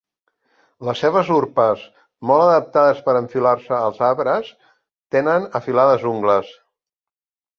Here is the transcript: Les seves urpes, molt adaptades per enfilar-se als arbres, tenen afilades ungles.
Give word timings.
Les 0.87 1.01
seves 1.03 1.27
urpes, 1.35 1.81
molt 2.29 2.45
adaptades 2.45 3.03
per 3.09 3.15
enfilar-se 3.19 3.75
als 3.79 4.01
arbres, 4.09 4.49
tenen 5.17 5.45
afilades 5.61 6.07
ungles. 6.13 6.51